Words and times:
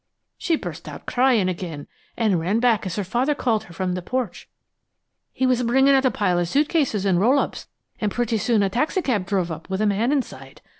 "She 0.39 0.55
burst 0.55 0.89
out 0.89 1.05
cryin' 1.05 1.47
again 1.47 1.85
an' 2.17 2.39
ran 2.39 2.59
back 2.59 2.87
as 2.87 2.95
her 2.95 3.03
father 3.03 3.35
called 3.35 3.65
her 3.65 3.73
from 3.75 3.93
the 3.93 4.01
porch. 4.01 4.49
He 5.31 5.45
was 5.45 5.61
bringin' 5.61 5.93
out 5.93 6.05
a 6.05 6.09
pile 6.09 6.39
of 6.39 6.49
suit 6.49 6.69
cases 6.69 7.05
and 7.05 7.19
roll 7.21 7.37
ups, 7.37 7.67
and 7.99 8.11
pretty 8.11 8.39
soon 8.39 8.63
a 8.63 8.69
taxicab 8.71 9.27
drove 9.27 9.51
up 9.51 9.69
with 9.69 9.79
a 9.79 9.85
man 9.85 10.11
inside. 10.11 10.61